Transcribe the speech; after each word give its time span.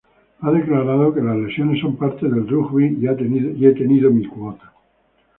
Ha 0.41 0.51
declarado 0.51 1.13
que 1.13 1.21
"Las 1.21 1.37
lesiones 1.37 1.79
son 1.79 1.95
parte 1.95 2.27
del 2.27 2.47
rugby 2.49 2.97
y 3.01 3.65
he 3.67 3.73
tenido 3.75 4.09
mi 4.09 4.25
cuota. 4.25 4.73